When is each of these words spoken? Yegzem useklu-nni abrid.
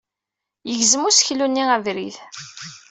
Yegzem 0.69 1.01
useklu-nni 1.09 1.63
abrid. 1.75 2.15